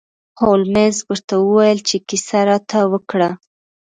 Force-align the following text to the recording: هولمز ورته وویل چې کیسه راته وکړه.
هولمز 0.41 0.95
ورته 1.09 1.33
وویل 1.39 1.79
چې 1.89 1.97
کیسه 2.07 2.39
راته 2.49 2.79
وکړه. 2.91 3.29